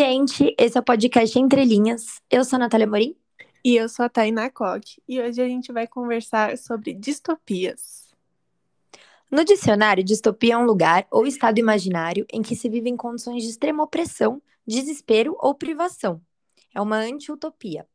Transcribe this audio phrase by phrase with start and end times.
[0.00, 0.54] gente!
[0.56, 2.22] Esse é o podcast Entre Linhas.
[2.30, 3.14] Eu sou a Natália Morim.
[3.62, 4.98] E eu sou a Tainá Koch.
[5.06, 8.08] E hoje a gente vai conversar sobre distopias.
[9.30, 13.42] No dicionário, distopia é um lugar ou estado imaginário em que se vive em condições
[13.42, 16.18] de extrema opressão, desespero ou privação.
[16.74, 17.86] É uma anti-utopia.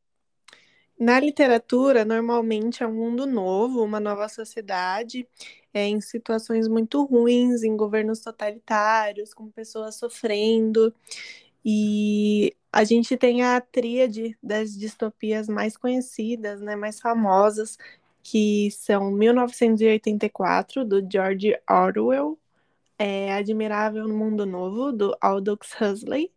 [1.00, 5.28] Na literatura, normalmente é um mundo novo, uma nova sociedade,
[5.74, 10.94] é, em situações muito ruins, em governos totalitários, com pessoas sofrendo.
[11.66, 17.78] E a gente tem a tríade das distopias mais conhecidas, né, mais famosas,
[18.22, 22.38] que são 1984, do George Orwell,
[23.00, 26.32] é, Admirável no Mundo Novo, do Aldous Huxley,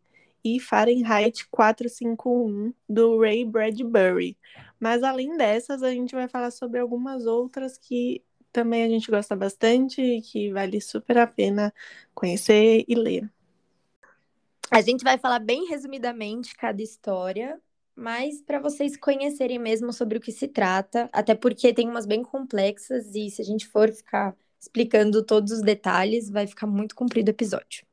[0.44, 4.36] e Fahrenheit 451, do Ray Bradbury.
[4.80, 9.36] Mas além dessas, a gente vai falar sobre algumas outras que também a gente gosta
[9.36, 11.72] bastante e que vale super a pena
[12.14, 13.28] conhecer e ler.
[14.70, 17.58] A gente vai falar bem resumidamente cada história,
[17.96, 22.22] mas para vocês conhecerem mesmo sobre o que se trata, até porque tem umas bem
[22.22, 27.28] complexas e se a gente for ficar explicando todos os detalhes, vai ficar muito comprido
[27.28, 27.86] o episódio.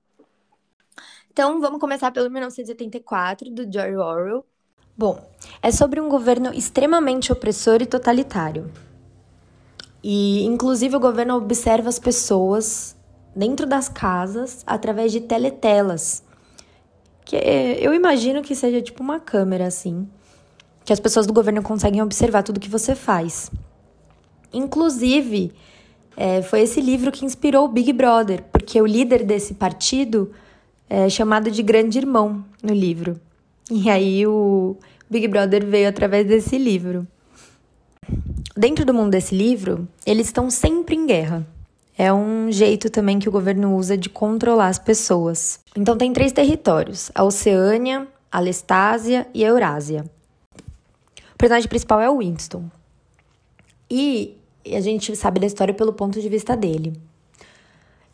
[1.31, 4.45] Então, vamos começar pelo 1984, do George Orwell.
[4.97, 5.29] Bom,
[5.61, 8.71] é sobre um governo extremamente opressor e totalitário.
[10.03, 12.95] E, inclusive, o governo observa as pessoas
[13.35, 16.24] dentro das casas através de teletelas
[17.25, 20.07] que eu imagino que seja tipo uma câmera assim,
[20.85, 23.51] que as pessoas do governo conseguem observar tudo que você faz.
[24.53, 25.51] Inclusive,
[26.15, 30.31] é, foi esse livro que inspirou o Big Brother, porque o líder desse partido
[30.87, 33.19] é chamado de Grande Irmão no livro.
[33.69, 34.77] E aí o
[35.09, 37.07] Big Brother veio através desse livro.
[38.55, 41.45] Dentro do mundo desse livro, eles estão sempre em guerra.
[41.97, 45.59] É um jeito também que o governo usa de controlar as pessoas.
[45.75, 50.05] Então tem três territórios: a Oceânia, a Lestásia e a Eurásia.
[51.33, 52.65] O personagem principal é o Winston.
[53.89, 54.37] E
[54.73, 56.93] a gente sabe da história pelo ponto de vista dele.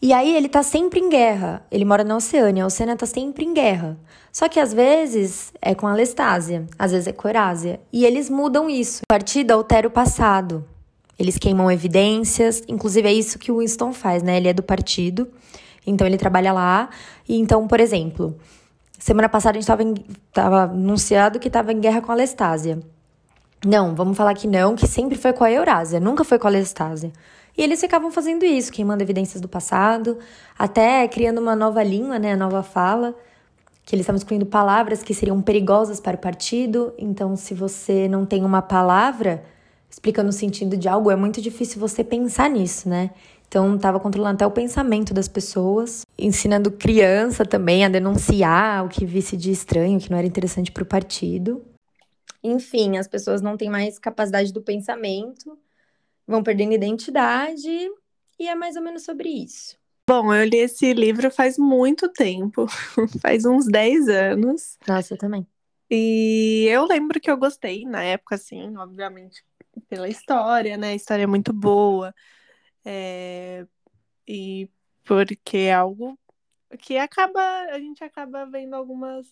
[0.02, 1.64] E aí ele tá sempre em guerra.
[1.72, 3.98] Ele mora na Oceânia, a Oceânia tá sempre em guerra.
[4.32, 7.80] Só que às vezes é com a Lestásia, às vezes é com a Eurásia.
[7.94, 9.02] E eles mudam isso.
[9.04, 10.66] O partido altera o passado.
[11.22, 14.38] Eles queimam evidências, inclusive é isso que o Winston faz, né?
[14.38, 15.30] Ele é do partido,
[15.86, 16.90] então ele trabalha lá.
[17.30, 18.36] E então, por exemplo,
[18.98, 19.72] semana passada a gente
[20.28, 22.80] estava anunciado que estava em guerra com a Lestásia.
[23.64, 26.50] Não, vamos falar que não, que sempre foi com a Eurásia, nunca foi com a
[26.50, 27.14] Lestásia.
[27.56, 30.18] E eles ficavam fazendo isso, queimando evidências do passado,
[30.58, 33.14] até criando uma nova língua, né, nova fala,
[33.86, 36.92] que eles estavam excluindo palavras que seriam perigosas para o partido.
[36.98, 39.44] Então, se você não tem uma palavra,
[39.92, 43.12] explicando o sentido de algo, é muito difícil você pensar nisso, né?
[43.48, 49.06] Então, estava controlando até o pensamento das pessoas, ensinando criança também a denunciar o que
[49.06, 51.62] visse de estranho, que não era interessante para o partido.
[52.42, 55.60] Enfim, as pessoas não têm mais capacidade do pensamento,
[56.26, 57.70] vão perdendo identidade,
[58.40, 59.76] e é mais ou menos sobre isso.
[60.10, 62.68] Bom, eu li esse livro faz muito tempo,
[63.22, 64.78] faz uns 10 anos.
[64.88, 65.46] Nossa, eu também.
[65.90, 69.44] E eu lembro que eu gostei na época, assim, obviamente,
[69.88, 70.90] pela história, né?
[70.90, 72.14] A história é muito boa.
[72.86, 73.66] É...
[74.28, 74.70] E
[75.04, 76.18] porque é algo
[76.80, 79.28] que acaba, a gente acaba vendo algumas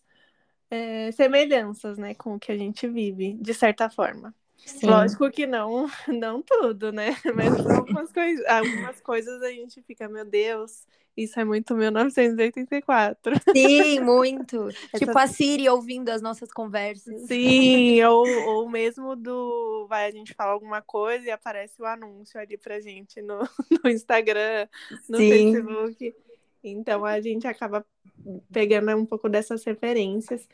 [0.69, 4.33] é, semelhanças, né, com o que a gente vive, de certa forma.
[4.57, 4.87] Sim.
[4.87, 7.15] Lógico que não, não tudo, né?
[7.33, 10.85] Mas algumas, coisa, algumas coisas a gente fica, meu Deus,
[11.23, 13.33] isso é muito 1984.
[13.55, 14.69] Sim, muito.
[14.97, 17.21] Tipo a Siri ouvindo as nossas conversas.
[17.27, 19.85] Sim, ou, ou mesmo do.
[19.87, 23.39] Vai, a gente fala alguma coisa e aparece o anúncio ali pra gente no,
[23.83, 24.67] no Instagram,
[25.07, 25.29] no Sim.
[25.29, 26.15] Facebook.
[26.63, 27.85] Então a gente acaba
[28.51, 30.47] pegando um pouco dessas referências.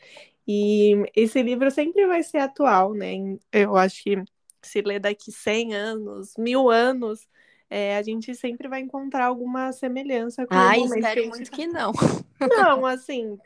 [0.46, 3.14] E esse livro sempre vai ser atual, né?
[3.52, 4.22] Eu acho que
[4.62, 7.26] se ler daqui 100 anos, mil anos,
[7.68, 11.56] é, a gente sempre vai encontrar alguma semelhança com Ai, o espero que muito tá...
[11.56, 11.92] que não.
[12.40, 13.38] Não, assim,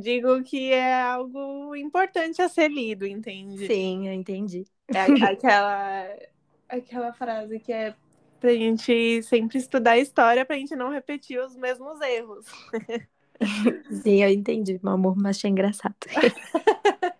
[0.00, 3.66] digo que é algo importante a ser lido, entende?
[3.66, 4.64] Sim, eu entendi.
[4.88, 6.08] É aquela,
[6.68, 7.94] aquela frase que é
[8.40, 12.46] pra gente sempre estudar a história pra gente não repetir os mesmos erros.
[14.02, 15.94] Sim, eu entendi, meu amor, mas achei engraçado.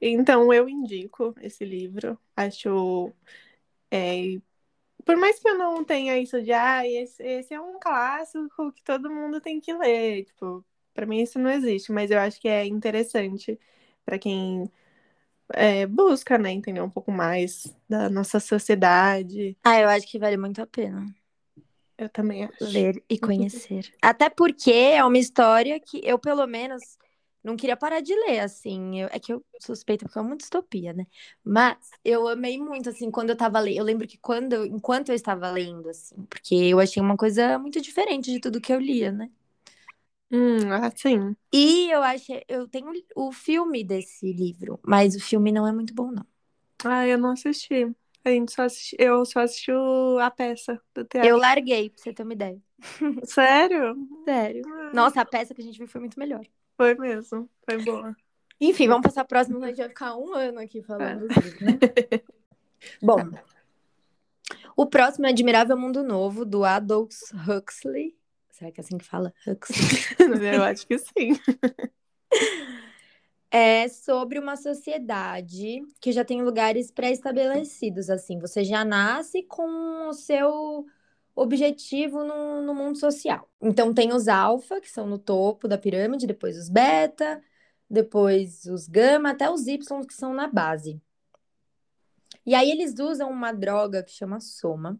[0.00, 2.18] então, eu indico esse livro.
[2.36, 3.12] Acho
[3.90, 4.38] é,
[5.10, 8.82] por mais que eu não tenha isso de, ah, esse, esse é um clássico que
[8.84, 10.64] todo mundo tem que ler, tipo,
[10.94, 13.58] para mim isso não existe, mas eu acho que é interessante
[14.04, 14.70] para quem
[15.52, 19.56] é, busca, né, entender um pouco mais da nossa sociedade.
[19.64, 21.04] Ah, eu acho que vale muito a pena.
[21.98, 22.64] Eu também acho.
[22.64, 23.92] Ler e conhecer.
[24.00, 26.82] Até porque é uma história que eu, pelo menos,
[27.42, 29.00] não queria parar de ler, assim.
[29.00, 31.06] Eu, é que eu suspeito porque é uma distopia, né?
[31.44, 33.76] Mas eu amei muito, assim, quando eu tava lendo.
[33.78, 37.80] Eu lembro que quando, enquanto eu estava lendo, assim, porque eu achei uma coisa muito
[37.80, 39.30] diferente de tudo que eu lia, né?
[40.30, 41.36] Hum, assim.
[41.52, 45.92] E eu achei, eu tenho o filme desse livro, mas o filme não é muito
[45.92, 46.24] bom, não.
[46.84, 47.84] Ah, eu não assisti.
[48.24, 49.70] A gente só assisti, eu só assisti
[50.20, 51.30] a peça do teatro.
[51.30, 52.60] Eu larguei, pra você ter uma ideia.
[53.24, 53.96] Sério?
[54.24, 54.62] Sério.
[54.66, 54.90] Ah.
[54.94, 56.44] Nossa, a peça que a gente viu foi muito melhor.
[56.80, 58.16] Foi mesmo, foi boa.
[58.58, 61.34] Enfim, vamos passar a próxima, a gente vai ficar um ano aqui falando é.
[61.34, 61.72] disso, né?
[63.02, 63.18] Bom,
[64.74, 68.16] o próximo é Admirável Mundo Novo, do Aldous Huxley.
[68.48, 69.34] Será que é assim que fala?
[69.46, 70.54] Huxley?
[70.56, 71.38] Eu acho que sim.
[73.52, 78.38] É sobre uma sociedade que já tem lugares pré-estabelecidos, assim.
[78.38, 80.86] Você já nasce com o seu
[81.34, 83.48] objetivo no, no mundo social.
[83.60, 87.42] Então tem os alfa, que são no topo da pirâmide, depois os beta,
[87.88, 91.00] depois os gama, até os y, que são na base.
[92.46, 94.98] E aí eles usam uma droga que chama soma,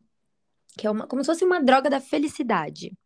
[0.76, 2.96] que é uma, como se fosse uma droga da felicidade.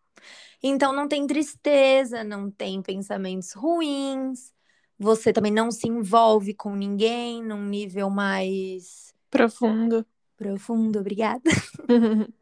[0.63, 4.53] Então não tem tristeza, não tem pensamentos ruins,
[4.99, 10.07] você também não se envolve com ninguém num nível mais profundo.
[10.37, 11.43] Profundo, obrigada.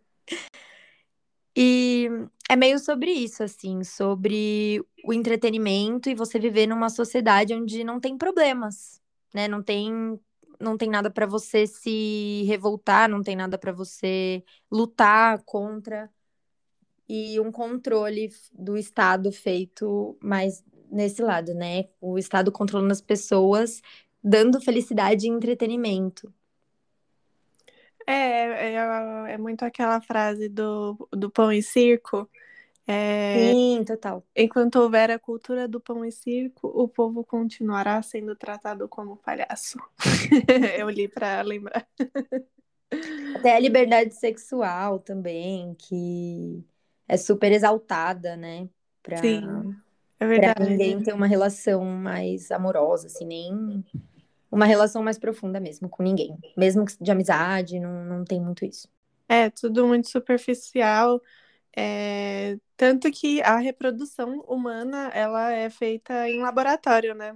[1.56, 2.08] E
[2.48, 8.00] é meio sobre isso, assim, sobre o entretenimento e você viver numa sociedade onde não
[8.00, 9.00] tem problemas,
[9.34, 9.48] né?
[9.48, 10.18] Não tem,
[10.58, 16.10] não tem nada para você se revoltar, não tem nada para você lutar contra.
[17.08, 21.88] E um controle do Estado feito mais nesse lado, né?
[22.00, 23.82] O Estado controlando as pessoas,
[24.22, 26.32] dando felicidade e entretenimento.
[28.06, 32.28] É, é, é muito aquela frase do, do pão e circo.
[32.86, 34.24] É, Sim, total.
[34.34, 39.78] Enquanto houver a cultura do pão e circo, o povo continuará sendo tratado como palhaço.
[40.78, 41.86] Eu li para lembrar.
[43.36, 46.64] Até a liberdade sexual também, que
[47.08, 48.68] é super exaltada, né?
[49.02, 49.76] Pra, Sim,
[50.18, 50.54] é verdade.
[50.54, 53.84] Pra ninguém ter uma relação mais amorosa, assim, nem
[54.52, 56.38] uma relação mais profunda mesmo com ninguém.
[56.56, 58.86] Mesmo de amizade, não, não tem muito isso.
[59.26, 61.20] É, tudo muito superficial.
[61.74, 62.58] É...
[62.76, 67.34] Tanto que a reprodução humana, ela é feita em laboratório, né?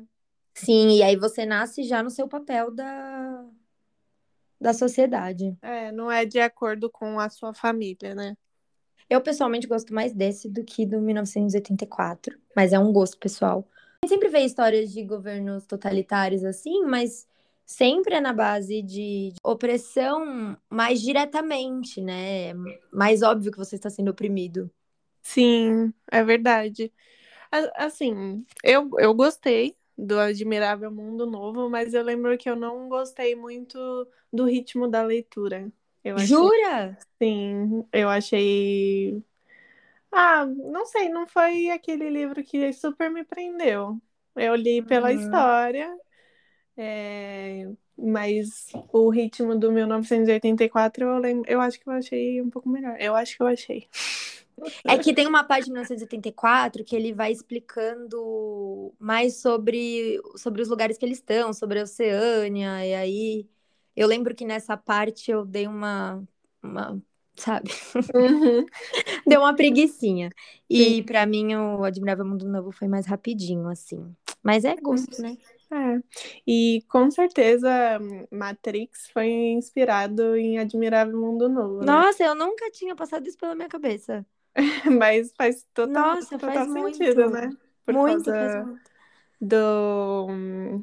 [0.53, 3.45] Sim, e aí você nasce já no seu papel da,
[4.61, 5.57] da sociedade.
[5.62, 8.37] É, não é de acordo com a sua família, né?
[9.09, 13.67] Eu pessoalmente gosto mais desse do que do 1984, mas é um gosto pessoal
[14.05, 17.27] gente sempre vê histórias de governos totalitários assim, mas
[17.65, 22.55] sempre é na base de, opressão mais diretamente, né?
[22.93, 24.71] Mais óbvio que você está sendo oprimido.
[25.23, 26.93] Sim, é verdade.
[27.77, 33.35] Assim, eu, eu gostei do Admirável Mundo Novo, mas eu lembro que eu não gostei
[33.35, 35.73] muito do ritmo da leitura.
[36.05, 36.29] Eu achei...
[36.29, 36.99] Jura?
[37.21, 39.23] Sim, eu achei
[40.17, 44.01] ah, não sei, não foi aquele livro que super me prendeu.
[44.35, 45.21] Eu li pela uhum.
[45.21, 45.95] história,
[46.77, 47.69] é...
[47.97, 52.97] mas o ritmo do 1984 eu, lembro, eu acho que eu achei um pouco melhor.
[52.99, 53.89] Eu acho que eu achei.
[54.87, 60.69] É que tem uma parte de 1984 que ele vai explicando mais sobre, sobre os
[60.71, 63.50] lugares que eles estão, sobre a Oceânia, e aí
[63.95, 66.26] eu lembro que nessa parte eu dei uma,
[66.62, 67.02] uma
[67.37, 67.71] sabe?
[68.14, 68.66] Uhum.
[69.26, 70.31] Deu uma preguiçinha.
[70.69, 74.14] E para mim o Admirável Mundo Novo foi mais rapidinho, assim.
[74.43, 75.37] Mas é gosto, né?
[75.71, 76.00] É.
[76.47, 77.69] E com certeza
[78.31, 81.81] Matrix foi inspirado em Admirável Mundo Novo.
[81.81, 81.87] Né?
[81.87, 84.25] Nossa, eu nunca tinha passado isso pela minha cabeça.
[85.00, 87.31] Mas faz total, Nossa, total faz sentido, muito.
[87.31, 87.50] né?
[87.85, 88.90] Por muito, causa muito.
[89.40, 90.81] do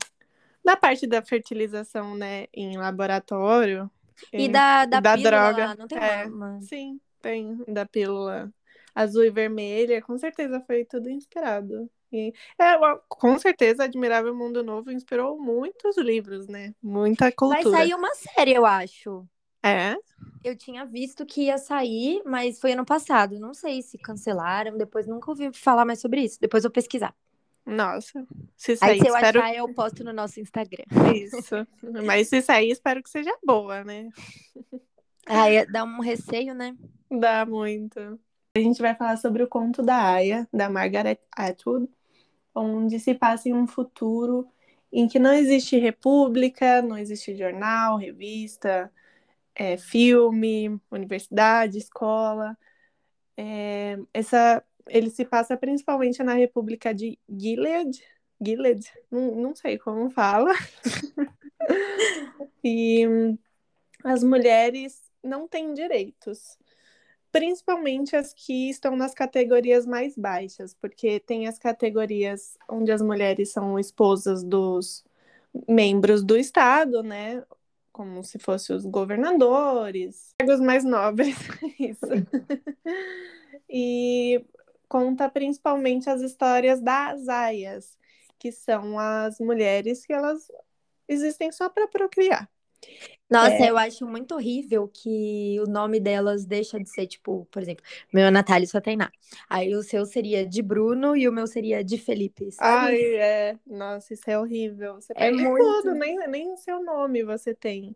[0.63, 3.91] da parte da fertilização, né, em laboratório,
[4.31, 5.75] e da, da, da pílula, droga.
[5.75, 6.61] não tem é, uma...
[6.61, 7.57] Sim, tem.
[7.67, 8.51] Da pílula
[8.93, 10.01] azul e vermelha.
[10.01, 11.89] Com certeza foi tudo inspirado.
[12.11, 12.75] E, é,
[13.09, 16.73] com certeza, Admirável Mundo Novo inspirou muitos livros, né?
[16.81, 17.63] Muita cultura.
[17.63, 19.27] Vai sair uma série, eu acho.
[19.63, 19.95] É?
[20.43, 23.39] Eu tinha visto que ia sair, mas foi ano passado.
[23.39, 26.37] Não sei se cancelaram, depois nunca ouvi falar mais sobre isso.
[26.39, 27.15] Depois eu pesquisar.
[27.65, 28.27] Nossa,
[28.57, 29.39] se sair, Aí se eu espero...
[29.39, 30.83] achar, eu posto no nosso Instagram.
[31.15, 31.67] Isso.
[32.05, 34.09] Mas se sair, espero que seja boa, né?
[35.25, 36.75] Aí dá um receio, né?
[37.09, 38.19] Dá muito.
[38.55, 41.89] A gente vai falar sobre o conto da Aya, da Margaret Atwood,
[42.53, 44.47] onde se passa em um futuro
[44.91, 48.91] em que não existe república, não existe jornal, revista,
[49.55, 52.55] é, filme, universidade, escola.
[53.35, 58.01] É, essa ele se passa principalmente na República de Gilead,
[58.43, 60.51] Gilead, não, não sei como fala.
[62.63, 63.05] e
[64.03, 66.57] as mulheres não têm direitos,
[67.31, 73.51] principalmente as que estão nas categorias mais baixas, porque tem as categorias onde as mulheres
[73.51, 75.03] são esposas dos
[75.67, 77.43] membros do Estado, né?
[77.91, 81.35] Como se fossem os governadores, os mais nobres,
[81.79, 82.05] isso.
[83.69, 84.43] e
[84.93, 87.97] conta principalmente as histórias das aias,
[88.37, 90.51] que são as mulheres que elas
[91.07, 92.47] existem só para procriar.
[93.27, 93.71] Nossa, é...
[93.71, 97.83] eu acho muito horrível que o nome delas deixa de ser, tipo, por exemplo,
[98.13, 99.11] meu é Natália só tem Ná.
[99.49, 102.51] Aí o seu seria de Bruno e o meu seria de Felipe.
[102.51, 102.93] Sabe?
[102.93, 103.59] Ai, é.
[103.65, 105.01] Nossa, isso é horrível.
[105.01, 105.81] Você é muito...
[105.81, 107.95] tudo, nem, nem o seu nome você tem.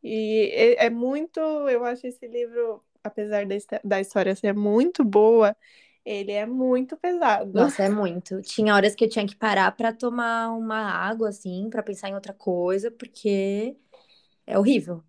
[0.00, 1.40] E é, é muito.
[1.40, 3.44] Eu acho esse livro, apesar
[3.82, 5.56] da história ser muito boa,
[6.04, 7.52] ele é muito pesado.
[7.52, 8.40] Nossa, é muito.
[8.42, 12.14] Tinha horas que eu tinha que parar para tomar uma água, assim, para pensar em
[12.14, 13.76] outra coisa, porque
[14.46, 15.02] é horrível.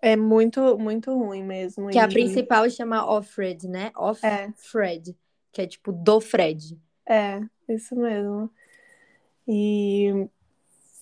[0.00, 1.88] É muito, muito ruim mesmo.
[1.88, 2.00] Que e...
[2.00, 3.90] a principal chama Offred, né?
[3.96, 5.14] Offred, é.
[5.52, 6.78] que é tipo do Fred.
[7.06, 8.50] É, isso mesmo.
[9.46, 10.28] E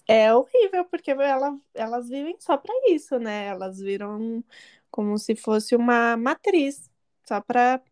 [0.09, 3.47] é horrível, porque ela, elas vivem só para isso, né?
[3.47, 4.43] Elas viram
[4.91, 6.91] como se fosse uma matriz,
[7.27, 7.83] só para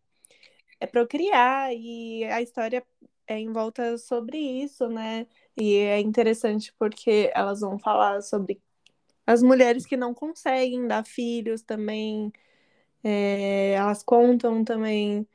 [0.79, 2.85] é procriar e a história
[3.27, 5.27] é em volta sobre isso, né?
[5.57, 8.61] E é interessante porque elas vão falar sobre
[9.25, 12.31] as mulheres que não conseguem dar filhos também.
[13.03, 15.27] É, elas contam também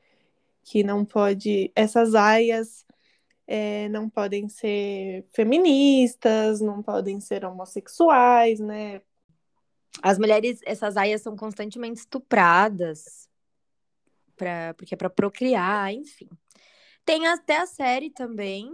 [0.64, 1.72] que não pode.
[1.74, 2.86] Essas aias
[3.46, 9.02] é, não podem ser feministas, não podem ser homossexuais, né?
[10.02, 13.29] As mulheres, essas aias são constantemente estupradas
[14.40, 16.28] pra, porque é para procriar, enfim.
[17.04, 18.72] Tem até a série também.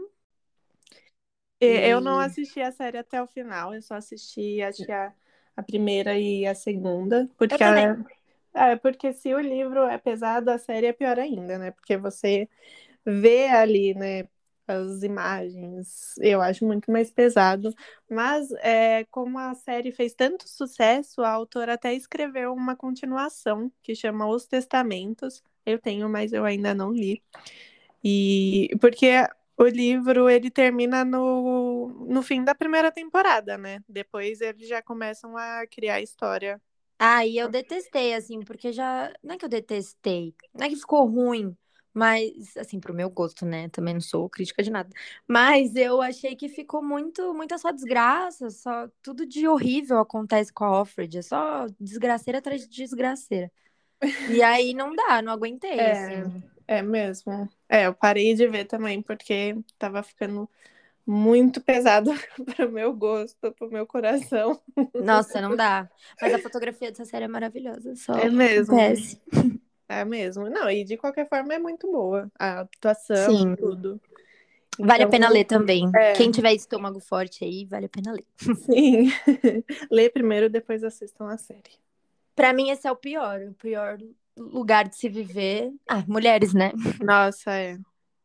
[1.60, 1.66] E...
[1.66, 5.12] Eu não assisti a série até o final, eu só assisti acho que a,
[5.56, 7.96] a primeira e a segunda, porque a,
[8.54, 11.70] é, porque se o livro é pesado, a série é pior ainda, né?
[11.72, 12.48] Porque você
[13.04, 14.28] vê ali, né,
[14.68, 17.74] as imagens, eu acho muito mais pesado.
[18.08, 23.94] Mas é, como a série fez tanto sucesso, a autora até escreveu uma continuação que
[23.94, 27.22] chama Os Testamentos, eu tenho, mas eu ainda não li.
[28.04, 29.08] E porque
[29.56, 33.80] o livro ele termina no, no fim da primeira temporada, né?
[33.88, 36.60] Depois eles já começam a criar história.
[36.98, 39.12] Ah, e eu detestei, assim, porque já.
[39.22, 41.54] Não é que eu detestei, não é que ficou ruim,
[41.92, 43.68] mas, assim, pro meu gosto, né?
[43.68, 44.90] Também não sou crítica de nada.
[45.28, 50.64] Mas eu achei que ficou muito, muita só desgraça, só tudo de horrível acontece com
[50.64, 51.18] a Offred.
[51.18, 53.50] É só desgraceira atrás de desgraceira.
[54.28, 56.42] E aí não dá, não aguentei, é, assim.
[56.68, 57.48] É mesmo.
[57.68, 60.48] É, eu parei de ver também, porque tava ficando
[61.06, 62.10] muito pesado
[62.56, 64.60] para o meu gosto, para o meu coração.
[64.94, 65.88] Nossa, não dá.
[66.20, 67.94] Mas a fotografia dessa série é maravilhosa.
[67.94, 68.76] Só é mesmo.
[69.88, 70.50] É mesmo.
[70.50, 72.30] Não, e de qualquer forma é muito boa.
[72.38, 73.54] A atuação, Sim.
[73.54, 74.00] tudo.
[74.74, 75.88] Então, vale a então, pena ler também.
[75.94, 76.12] É...
[76.12, 78.26] Quem tiver estômago forte aí, vale a pena ler.
[78.36, 79.12] Sim.
[79.90, 81.85] Lê primeiro, depois assistam a série.
[82.36, 83.40] Para mim, esse é o pior.
[83.40, 83.98] O pior
[84.36, 85.72] lugar de se viver.
[85.88, 86.70] Ah, mulheres, né?
[87.02, 87.76] Nossa, é.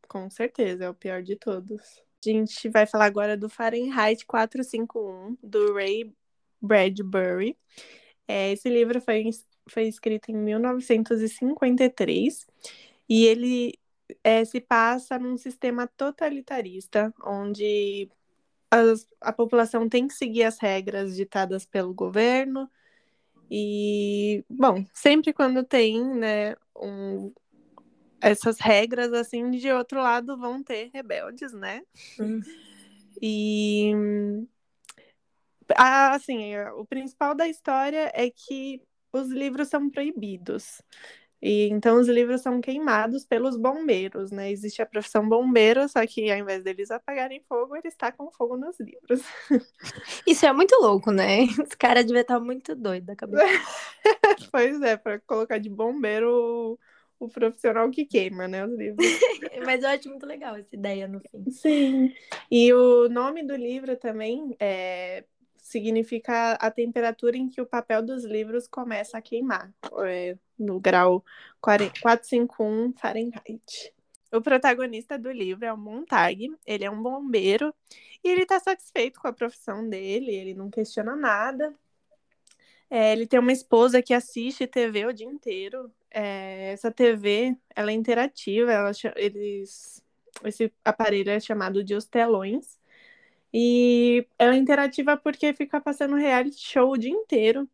[0.06, 1.80] Com certeza, é o pior de todos.
[2.24, 6.14] A gente vai falar agora do Fahrenheit 451, do Ray
[6.60, 7.58] Bradbury.
[8.28, 9.28] É, esse livro foi,
[9.68, 12.46] foi escrito em 1953
[13.08, 13.76] e ele
[14.22, 18.08] é, se passa num sistema totalitarista, onde
[18.70, 22.70] as, a população tem que seguir as regras ditadas pelo governo,
[23.54, 27.30] e, bom, sempre quando tem, né, um,
[28.18, 31.82] essas regras, assim, de outro lado vão ter rebeldes, né?
[32.18, 32.40] Hum.
[33.20, 33.92] E,
[35.76, 38.80] assim, o principal da história é que
[39.12, 40.80] os livros são proibidos.
[41.42, 44.52] E então os livros são queimados pelos bombeiros, né?
[44.52, 48.78] Existe a profissão bombeiro, só que ao invés deles apagarem fogo, eles tacam fogo nos
[48.78, 49.22] livros.
[50.24, 51.42] Isso é muito louco, né?
[51.60, 53.42] Os caras devem estar muito doidos da cabeça.
[54.52, 56.78] pois é, para colocar de bombeiro
[57.18, 58.64] o, o, profissional que queima, né?
[58.64, 59.04] Os livros.
[59.66, 61.50] Mas eu acho muito legal essa ideia no fim.
[61.50, 62.14] Sim.
[62.48, 65.24] E o nome do livro também é
[65.72, 69.72] significa a temperatura em que o papel dos livros começa a queimar,
[70.06, 71.24] é, no grau
[71.60, 73.92] 451 Fahrenheit.
[74.30, 77.74] O protagonista do livro é o Montag, ele é um bombeiro
[78.22, 81.74] e ele está satisfeito com a profissão dele, ele não questiona nada.
[82.88, 85.90] É, ele tem uma esposa que assiste TV o dia inteiro.
[86.10, 90.02] É, essa TV, ela é interativa, ela, eles,
[90.44, 92.78] esse aparelho é chamado de os telões
[93.52, 97.68] E ela é interativa porque fica passando reality show o dia inteiro.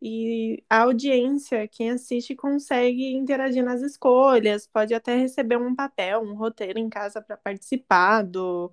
[0.00, 6.34] E a audiência, quem assiste, consegue interagir nas escolhas, pode até receber um papel, um
[6.34, 8.70] roteiro em casa para participar do,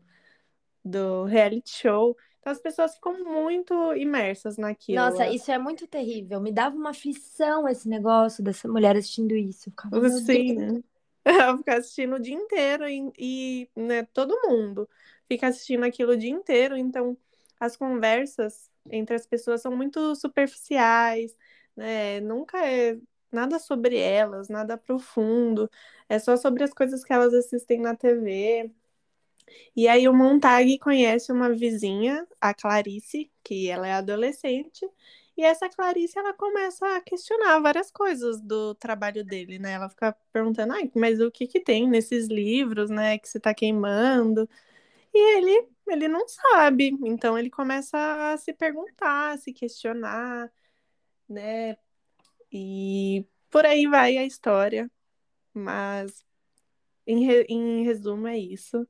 [0.83, 2.17] do reality show.
[2.39, 4.99] Então as pessoas ficam muito imersas naquilo.
[4.99, 6.41] Nossa, isso é muito terrível.
[6.41, 9.69] Me dava uma aflição esse negócio dessa mulher assistindo isso.
[9.69, 10.83] Eu ficava, Sim.
[11.23, 14.89] Ela fica assistindo o dia inteiro e, e né, todo mundo
[15.31, 16.75] fica assistindo aquilo o dia inteiro.
[16.75, 17.17] Então
[17.57, 21.33] as conversas entre as pessoas são muito superficiais,
[21.75, 22.19] né?
[22.19, 22.97] Nunca é
[23.31, 25.69] nada sobre elas, nada profundo.
[26.09, 28.69] É só sobre as coisas que elas assistem na TV.
[29.75, 34.85] E aí o Montag conhece uma vizinha, a Clarice, que ela é adolescente,
[35.37, 39.73] e essa Clarice ela começa a questionar várias coisas do trabalho dele, né?
[39.73, 43.53] Ela fica perguntando, ah, mas o que que tem nesses livros, né, que você tá
[43.53, 44.47] queimando?
[45.13, 47.97] E ele, ele não sabe, então ele começa
[48.33, 50.51] a se perguntar, a se questionar,
[51.29, 51.77] né?
[52.51, 54.89] E por aí vai a história,
[55.53, 56.25] mas
[57.07, 58.87] em, em resumo é isso.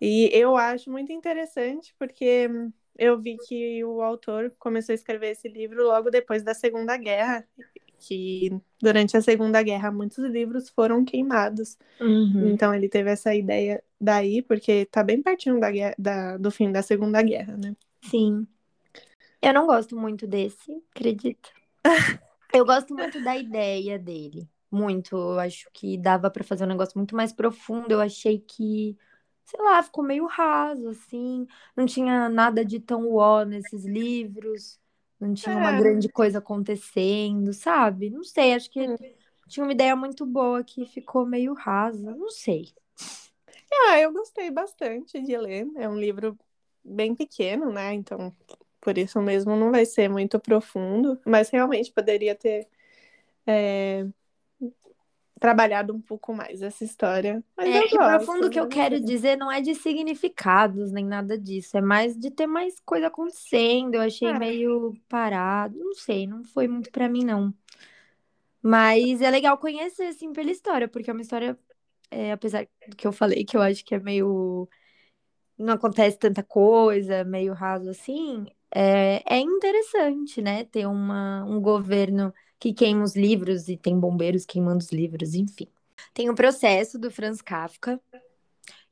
[0.00, 2.48] E eu acho muito interessante porque
[2.96, 7.48] eu vi que o autor começou a escrever esse livro logo depois da Segunda Guerra,
[7.98, 8.50] que
[8.80, 11.76] durante a Segunda Guerra muitos livros foram queimados.
[12.00, 12.50] Uhum.
[12.50, 16.82] Então ele teve essa ideia daí, porque tá bem pertinho da, da, do fim da
[16.82, 17.76] Segunda Guerra, né?
[18.02, 18.46] Sim.
[19.42, 21.48] Eu não gosto muito desse, acredita?
[22.54, 24.48] eu gosto muito da ideia dele.
[24.70, 25.16] Muito.
[25.16, 27.90] Eu acho que dava para fazer um negócio muito mais profundo.
[27.90, 28.96] Eu achei que
[29.48, 31.46] sei lá, ficou meio raso, assim.
[31.74, 34.78] Não tinha nada de tão uó nesses livros.
[35.20, 35.78] Não tinha uma É.
[35.78, 38.10] grande coisa acontecendo, sabe?
[38.10, 38.96] Não sei, acho que Hum.
[39.48, 42.14] tinha uma ideia muito boa que ficou meio rasa.
[42.14, 42.72] Não sei.
[43.72, 45.66] Ah, eu gostei bastante de ler.
[45.76, 46.38] É um livro
[46.84, 47.92] bem pequeno, né?
[47.94, 48.34] Então,
[48.80, 52.68] por isso mesmo não vai ser muito profundo, mas realmente poderia ter
[53.46, 54.06] é,
[55.38, 57.42] trabalhado um pouco mais essa história.
[57.56, 61.04] Mas É, eu e gosto, profundo que eu quero dizer não é de significados nem
[61.04, 63.94] nada disso, é mais de ter mais coisa acontecendo.
[63.94, 64.38] Eu achei É.
[64.38, 67.52] meio parado, não sei, não foi muito pra mim não.
[68.62, 71.58] Mas é legal conhecer assim pela história, porque é uma história,
[72.10, 74.68] é, apesar do que eu falei, que eu acho que é meio
[75.58, 80.64] não acontece tanta coisa, meio raso assim, é, é interessante, né?
[80.64, 85.68] Ter uma, um governo que queima os livros e tem bombeiros queimando os livros, enfim.
[86.12, 88.00] Tem o processo do Franz Kafka,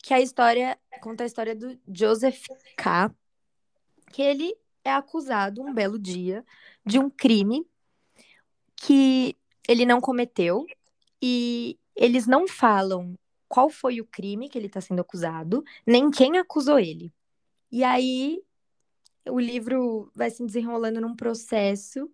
[0.03, 3.13] que a história conta a história do Joseph K,
[4.13, 6.45] que ele é acusado um belo dia
[6.85, 7.67] de um crime
[8.77, 9.37] que
[9.69, 10.65] ele não cometeu
[11.21, 16.39] e eles não falam qual foi o crime que ele está sendo acusado, nem quem
[16.39, 17.13] acusou ele.
[17.71, 18.43] E aí
[19.29, 22.09] o livro vai se desenrolando num processo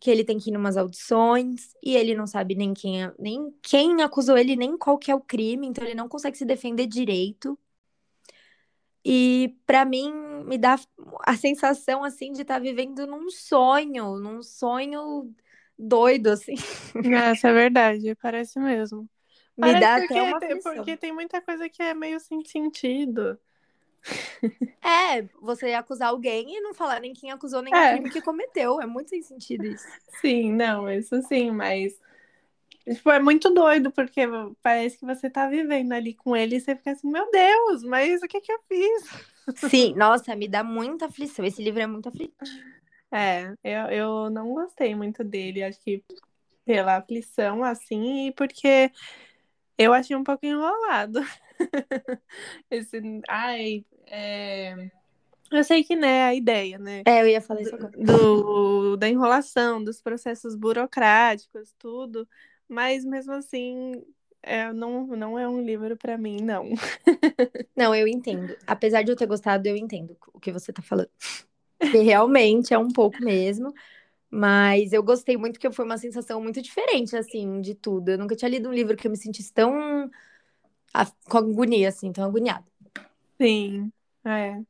[0.00, 3.14] que ele tem que ir em umas audições e ele não sabe nem quem, é-
[3.18, 6.44] nem quem acusou ele, nem qual que é o crime, então ele não consegue se
[6.44, 7.58] defender direito.
[9.04, 10.12] E pra mim
[10.44, 10.76] me dá
[11.24, 15.32] a sensação assim de estar vivendo num sonho, num sonho
[15.78, 16.54] doido assim.
[17.02, 19.08] Essa é verdade, parece mesmo.
[19.56, 20.92] Me Parece dá porque, até uma aflição.
[20.92, 23.38] porque tem muita coisa que é meio sem sentido.
[24.82, 27.86] É, você acusar alguém e não falar nem quem acusou, nem É.
[27.86, 28.80] o crime que cometeu.
[28.80, 29.86] É muito sem sentido isso.
[30.20, 31.98] Sim, não, isso sim, mas
[32.84, 34.22] tipo, é muito doido, porque
[34.62, 38.22] parece que você tá vivendo ali com ele e você fica assim, meu Deus, mas
[38.22, 39.26] o que que eu fiz?
[39.56, 41.44] Sim, nossa, me dá muita aflição.
[41.44, 42.36] Esse livro é muito aflitivo.
[43.10, 46.02] É, eu, eu não gostei muito dele, acho que
[46.64, 48.90] pela aflição, assim, e porque
[49.78, 51.20] eu achei um pouco enrolado.
[52.70, 54.90] Esse, ai, é...
[55.50, 57.02] Eu sei que não é a ideia, né?
[57.06, 57.92] É, eu ia falar isso agora.
[57.96, 62.28] do, da enrolação, dos processos burocráticos, tudo,
[62.68, 64.02] mas mesmo assim,
[64.42, 66.70] é, não, não é um livro para mim, não.
[67.76, 68.56] Não, eu entendo.
[68.66, 71.10] Apesar de eu ter gostado, eu entendo o que você tá falando.
[71.78, 73.72] Que realmente é um pouco mesmo.
[74.30, 78.10] Mas eu gostei muito, porque foi uma sensação muito diferente, assim, de tudo.
[78.10, 80.10] Eu nunca tinha lido um livro que eu me sentisse tão
[81.28, 82.64] com agonia, assim, tão agoniada.
[83.40, 83.92] Sim,
[84.24, 84.60] é.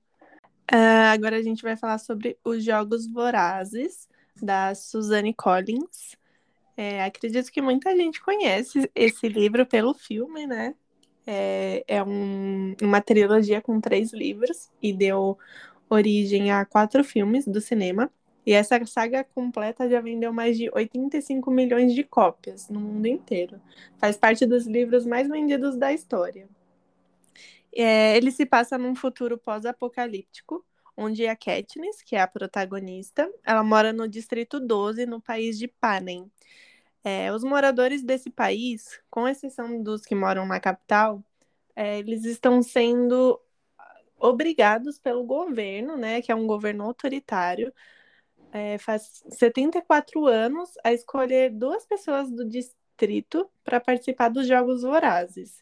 [0.73, 4.09] Ah, agora a gente vai falar sobre Os Jogos Vorazes,
[4.43, 6.17] da Suzanne Collins.
[6.77, 10.75] É, acredito que muita gente conhece esse livro pelo filme, né?
[11.27, 15.39] É, é um- uma trilogia com três livros e deu
[15.91, 18.11] origem a quatro filmes do cinema.
[18.47, 23.61] E essa saga completa já vendeu mais de 85 milhões de cópias no mundo inteiro.
[23.99, 26.49] Faz parte dos livros mais vendidos da história.
[27.77, 30.65] É, ele se passa num futuro pós-apocalíptico,
[30.97, 35.69] onde a Katniss, que é a protagonista, ela mora no Distrito 12, no país de
[35.69, 36.31] Panem.
[37.05, 41.23] É, os moradores desse país, com exceção dos que moram na capital,
[41.75, 43.41] é, eles estão sendo
[44.19, 47.73] obrigados pelo governo, né, que é um governo autoritário,
[48.53, 55.61] é, faz 74 anos, a escolher duas pessoas do distrito para participar dos Jogos Vorazes.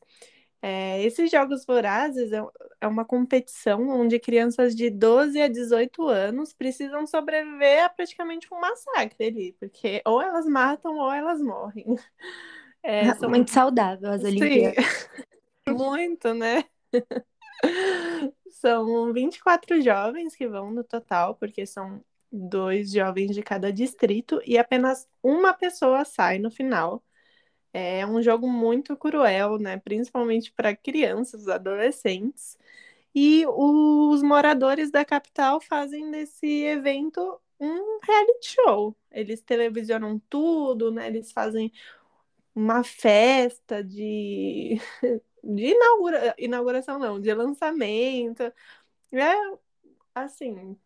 [0.67, 2.43] É, esses Jogos Vorazes é,
[2.81, 8.59] é uma competição onde crianças de 12 a 18 anos precisam sobreviver a praticamente um
[8.59, 11.85] massacre ali, porque ou elas matam ou elas morrem.
[12.87, 13.31] É, são...
[13.31, 15.09] Muito saudável as Olimpíadas.
[15.67, 16.65] Muito, né?
[18.51, 24.59] São 24 jovens que vão no total, porque são dois jovens de cada distrito e
[24.59, 27.03] apenas uma pessoa sai no final.
[27.75, 29.79] É um jogo muito cruel, né?
[29.79, 32.57] Principalmente para crianças, adolescentes.
[33.15, 38.97] E os moradores da capital fazem desse evento um reality show.
[39.11, 41.09] Eles televisionam tudo, né?
[41.09, 41.73] Eles fazem
[42.55, 44.79] uma festa de
[45.43, 46.35] de inaugura...
[46.39, 48.43] inauguração, não, de lançamento.
[49.13, 49.35] É,
[50.15, 50.79] assim,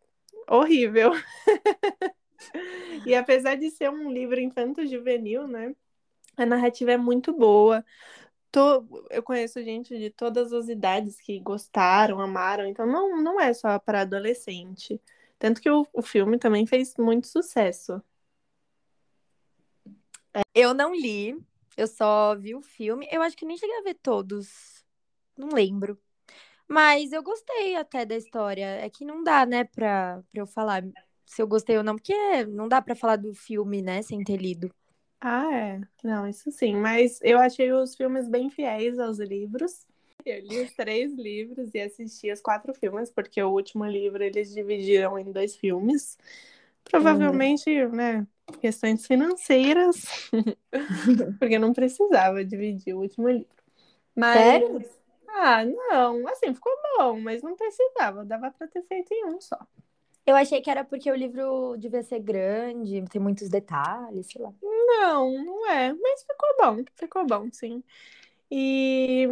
[0.48, 1.12] horrível.
[3.06, 5.74] e apesar de ser um livro infanto-juvenil, né?
[6.38, 7.84] A narrativa é muito boa.
[8.50, 8.86] Tô...
[9.10, 13.78] Eu conheço gente de todas as idades que gostaram, amaram, então não, não é só
[13.78, 15.00] para adolescente.
[15.38, 18.02] Tanto que o, o filme também fez muito sucesso.
[20.54, 21.36] Eu não li,
[21.76, 23.08] eu só vi o filme.
[23.10, 24.84] Eu acho que nem cheguei a ver todos.
[25.36, 26.00] Não lembro.
[26.68, 28.66] Mas eu gostei até da história.
[28.66, 30.84] É que não dá, né, pra, pra eu falar
[31.26, 34.36] se eu gostei ou não, porque não dá pra falar do filme, né, sem ter
[34.38, 34.74] lido.
[35.20, 35.80] Ah, é.
[36.02, 36.76] Não, isso sim.
[36.76, 39.86] Mas eu achei os filmes bem fiéis aos livros.
[40.24, 44.52] Eu li os três livros e assisti os quatro filmes, porque o último livro eles
[44.52, 46.18] dividiram em dois filmes.
[46.84, 47.92] Provavelmente, uhum.
[47.92, 48.26] né,
[48.60, 50.30] questões financeiras,
[51.38, 53.48] porque não precisava dividir o último livro.
[54.14, 54.84] Mas, Sério?
[55.28, 59.58] Ah, não, assim, ficou bom, mas não precisava, dava para ter feito em um só.
[60.26, 64.52] Eu achei que era porque o livro devia ser grande, tem muitos detalhes, sei lá.
[64.88, 67.84] Não, não é, mas ficou bom, ficou bom, sim.
[68.50, 69.28] E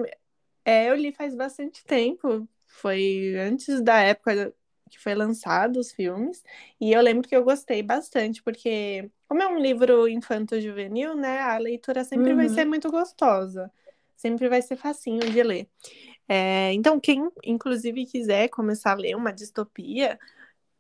[0.65, 4.53] é, eu li faz bastante tempo, foi antes da época
[4.91, 6.45] que foi lançado os filmes,
[6.81, 11.59] e eu lembro que eu gostei bastante, porque como é um livro infanto-juvenil, né, a
[11.59, 12.37] leitura sempre uhum.
[12.37, 13.73] vai ser muito gostosa,
[14.15, 15.69] sempre vai ser facinho de ler.
[16.29, 20.19] É, então, quem inclusive quiser começar a ler uma distopia,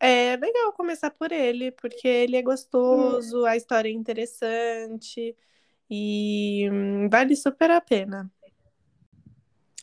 [0.00, 3.46] é legal começar por ele, porque ele é gostoso, uhum.
[3.46, 5.36] a história é interessante
[5.90, 8.30] e hum, vale super a pena.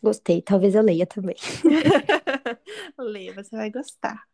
[0.02, 1.36] Gostei, talvez eu leia também.
[3.00, 4.28] Leia, você vai gostar.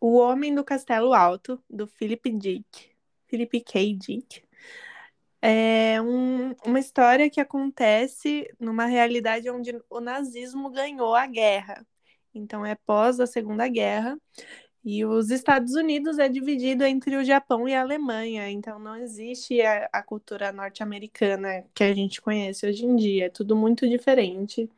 [0.00, 2.90] O Homem do Castelo Alto, do Philip Dick.
[3.26, 3.94] Philip K.
[3.94, 4.42] Dick.
[5.42, 11.86] É um, uma história que acontece numa realidade onde o nazismo ganhou a guerra.
[12.38, 14.18] Então é pós a Segunda Guerra.
[14.84, 19.60] E os Estados Unidos é dividido entre o Japão e a Alemanha, então não existe
[19.60, 24.70] a, a cultura norte-americana que a gente conhece hoje em dia, é tudo muito diferente.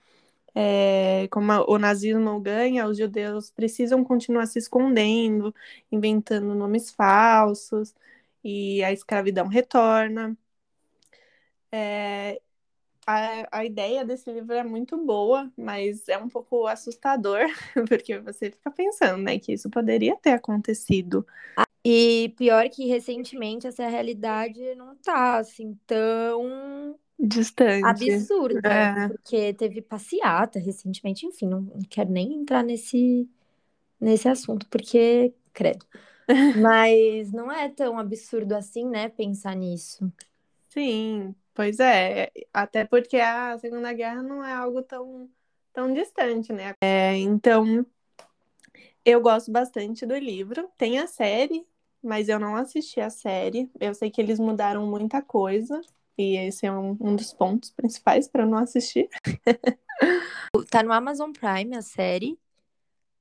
[0.54, 5.54] É, como o nazismo ganha, os judeus precisam continuar se escondendo,
[5.92, 7.94] inventando nomes falsos,
[8.42, 10.36] e a escravidão retorna.
[11.70, 12.40] É,
[13.08, 17.40] a, a ideia desse livro é muito boa, mas é um pouco assustador,
[17.88, 21.26] porque você fica pensando, né, que isso poderia ter acontecido.
[21.82, 27.86] E pior que recentemente essa realidade não tá assim tão distante.
[27.86, 29.08] Absurda, é.
[29.08, 33.26] porque teve passeata recentemente, enfim, não quero nem entrar nesse
[33.98, 35.86] nesse assunto, porque credo.
[36.60, 40.12] Mas não é tão absurdo assim, né, pensar nisso.
[40.68, 45.28] Sim, Pois é, até porque a Segunda Guerra não é algo tão,
[45.72, 46.72] tão distante, né?
[46.80, 47.84] É, então,
[49.04, 50.70] eu gosto bastante do livro.
[50.78, 51.66] Tem a série,
[52.00, 53.68] mas eu não assisti a série.
[53.80, 55.80] Eu sei que eles mudaram muita coisa,
[56.16, 59.08] e esse é um, um dos pontos principais para não assistir.
[60.70, 62.38] tá no Amazon Prime a série.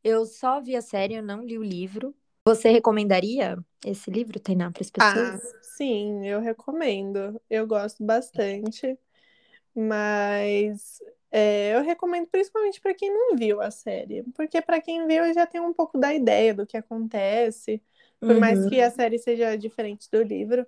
[0.04, 2.14] Eu só vi a série, eu não li o livro.
[2.48, 5.44] Você recomendaria esse livro, Tainá, para as pessoas?
[5.44, 7.42] Ah, sim, eu recomendo.
[7.50, 8.98] Eu gosto bastante,
[9.76, 15.34] mas é, eu recomendo principalmente para quem não viu a série, porque para quem viu
[15.34, 17.82] já tem um pouco da ideia do que acontece,
[18.22, 18.40] por uhum.
[18.40, 20.66] mais que a série seja diferente do livro.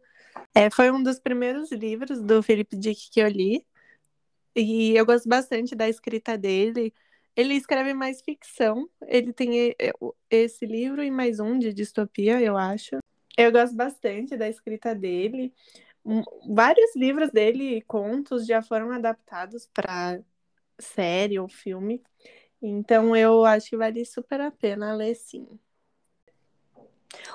[0.53, 3.65] É, foi um dos primeiros livros do Philip Dick que eu li.
[4.53, 6.93] E eu gosto bastante da escrita dele.
[7.39, 8.89] Ele escreve mais ficção.
[9.07, 9.73] Ele tem
[10.29, 12.97] esse livro e mais um de distopia, eu acho.
[13.37, 15.53] Eu gosto bastante da escrita dele.
[16.49, 20.19] Vários livros dele, contos, já foram adaptados para
[20.77, 22.03] série ou filme.
[22.61, 25.47] Então eu acho que vale super a pena ler sim.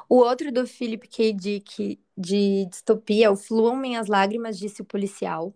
[0.07, 1.33] O outro do Philip K.
[1.33, 5.55] Dick de distopia, o Fluam Minhas Lágrimas, disse o policial,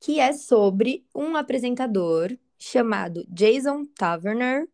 [0.00, 4.68] que é sobre um apresentador chamado Jason Taverner,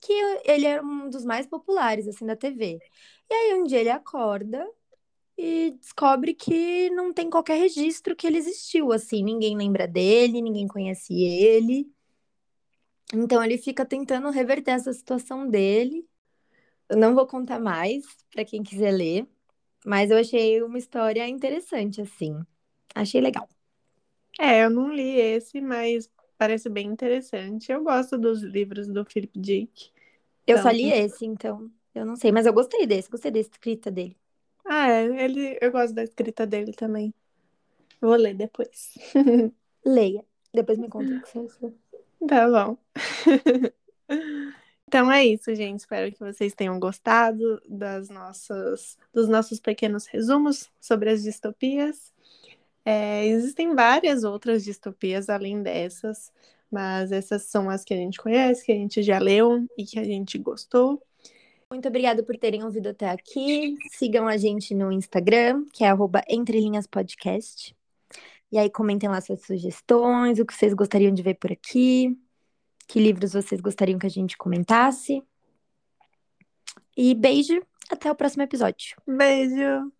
[0.00, 0.12] que
[0.44, 2.78] ele era um dos mais populares assim da TV.
[3.30, 4.66] E aí um dia ele acorda
[5.38, 10.66] e descobre que não tem qualquer registro que ele existiu, assim, ninguém lembra dele, ninguém
[10.66, 11.88] conhece ele.
[13.12, 16.06] Então ele fica tentando reverter essa situação dele.
[16.88, 19.26] Eu não vou contar mais para quem quiser ler,
[19.86, 22.38] mas eu achei uma história interessante assim.
[22.94, 23.48] Achei legal.
[24.38, 27.70] É, eu não li esse, mas parece bem interessante.
[27.70, 29.90] Eu gosto dos livros do Philip Dick.
[30.46, 30.62] Eu então...
[30.62, 34.16] só li esse, então eu não sei, mas eu gostei desse, gostei da escrita dele.
[34.64, 37.12] Ah, é, ele, eu gosto da escrita dele também.
[38.00, 38.94] Vou ler depois.
[39.84, 40.24] Leia.
[40.52, 41.74] Depois me conta o que você achou.
[42.26, 42.78] Tá bom.
[44.86, 45.80] Então é isso, gente.
[45.80, 52.13] Espero que vocês tenham gostado das nossas, dos nossos pequenos resumos sobre as distopias.
[52.84, 56.30] É, existem várias outras distopias além dessas,
[56.70, 59.98] mas essas são as que a gente conhece, que a gente já leu e que
[59.98, 61.02] a gente gostou.
[61.70, 63.74] Muito obrigada por terem ouvido até aqui.
[63.90, 65.88] Sigam a gente no Instagram, que é
[66.28, 67.74] @entrelinhaspodcast.
[68.52, 72.16] E aí comentem lá suas sugestões, o que vocês gostariam de ver por aqui,
[72.86, 75.22] que livros vocês gostariam que a gente comentasse.
[76.96, 78.96] E beijo, até o próximo episódio.
[79.06, 79.90] Beijo.